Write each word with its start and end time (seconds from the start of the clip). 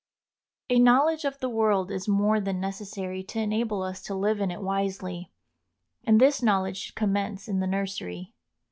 A 0.67 0.79
knowledge 0.79 1.25
of 1.25 1.37
the 1.37 1.47
world 1.47 1.91
is 1.91 2.07
more 2.07 2.39
than 2.41 2.59
necessary 2.59 3.21
to 3.25 3.37
enable 3.39 3.83
us 3.83 4.01
to 4.01 4.15
live 4.15 4.41
in 4.41 4.49
it 4.49 4.63
wisely, 4.63 5.31
and 6.03 6.19
this 6.19 6.41
knowledge 6.41 6.77
should 6.77 6.95
commence 6.95 7.47
in 7.47 7.59
the 7.59 7.67
nursery. 7.67 8.33